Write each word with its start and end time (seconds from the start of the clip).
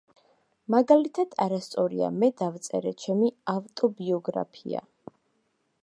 მაგალითად, 0.75 1.35
არასწორია: 1.45 2.09
მე 2.23 2.31
დავწერე 2.41 2.95
ჩემი 3.05 3.31
ავტობიოგრაფია. 3.55 4.87